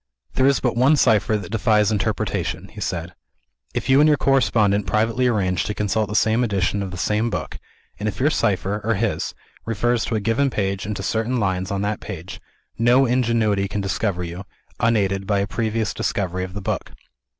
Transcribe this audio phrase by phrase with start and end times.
[0.33, 3.13] "There is but one cipher that defies interpretation," he said.
[3.75, 7.29] "If you and your correspondent privately arrange to consult the same edition of the same
[7.29, 7.59] book,
[7.99, 11.69] and if your cipher, or his, refers to a given page and to certain lines
[11.69, 12.41] on that page,
[12.79, 14.43] no ingenuity can discover you,
[14.79, 16.93] unaided by a previous discovery of the book.